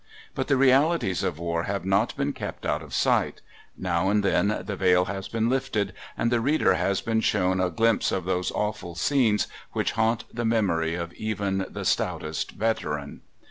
But 0.33 0.47
the 0.47 0.57
realities 0.57 1.21
of 1.21 1.37
war 1.37 1.65
have 1.65 1.85
not 1.85 2.17
been 2.17 2.33
kept 2.33 2.65
out 2.65 2.81
of 2.81 2.91
sight; 2.91 3.39
now 3.77 4.09
and 4.09 4.23
then 4.23 4.63
the 4.65 4.75
veil 4.75 5.05
has 5.05 5.27
been 5.27 5.47
lifted, 5.47 5.93
and 6.17 6.31
the 6.31 6.39
reader 6.39 6.73
has 6.73 7.01
been 7.01 7.21
shown 7.21 7.61
a 7.61 7.69
glimpse 7.69 8.11
of 8.11 8.25
those 8.25 8.49
awful 8.53 8.95
scenes 8.95 9.45
which 9.73 9.91
haunt 9.91 10.23
the 10.33 10.43
memory 10.43 10.95
of 10.95 11.13
even 11.13 11.67
the 11.69 11.85
stoutest 11.85 12.49
veteran. 12.53 13.21